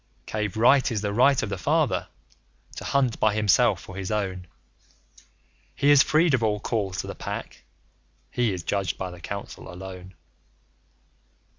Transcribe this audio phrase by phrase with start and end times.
[0.25, 2.07] Cave Right is the right of the Father
[2.77, 4.47] to hunt by himself for his own.
[5.75, 7.63] He is freed of all calls to the Pack;
[8.31, 10.15] he is judged by the Council alone.